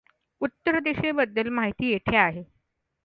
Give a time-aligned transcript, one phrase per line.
[0.41, 2.43] उत्तर दिशेबद्दल माहिती येथे आहे.